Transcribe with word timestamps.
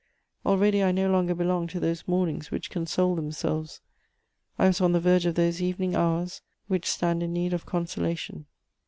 Already 0.47 0.81
I 0.83 0.91
no 0.91 1.11
longer 1.11 1.35
belonged 1.35 1.69
to 1.69 1.79
those 1.79 2.07
mornings 2.07 2.49
which 2.49 2.71
console 2.71 3.15
themselves; 3.15 3.81
I 4.57 4.65
was 4.65 4.81
on 4.81 4.93
the 4.93 4.99
verge 4.99 5.27
of 5.27 5.35
those 5.35 5.61
evening 5.61 5.93
hours 5.95 6.41
which 6.65 6.87
stand 6.89 7.21
in 7.21 7.33
need 7.33 7.53
of 7.53 7.67
consolation. 7.67 8.47